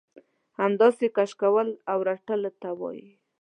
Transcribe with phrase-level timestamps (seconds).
[0.59, 3.09] همداسې کش کولو او رټلو ته وايي.